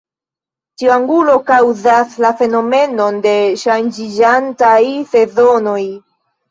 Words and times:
Tiu 0.81 0.93
angulo 0.93 1.35
kaŭzas 1.49 2.17
la 2.25 2.33
fenomenon 2.41 3.23
de 3.29 3.35
ŝanĝiĝantaj 3.67 4.85
sezonoj. 5.15 5.81